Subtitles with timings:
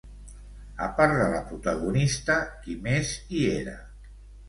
[0.85, 3.81] A part de la protagonista, qui més hi era?